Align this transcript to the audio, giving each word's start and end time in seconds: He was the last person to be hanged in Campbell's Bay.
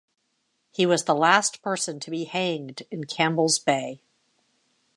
He 0.71 0.87
was 0.87 1.03
the 1.03 1.13
last 1.13 1.61
person 1.61 1.99
to 1.99 2.09
be 2.09 2.23
hanged 2.23 2.81
in 2.89 3.03
Campbell's 3.03 3.59
Bay. 3.59 4.01